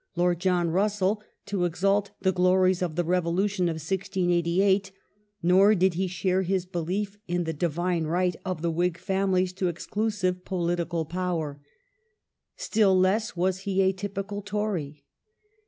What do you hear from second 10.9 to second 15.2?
power. Still less was he a typical Tory.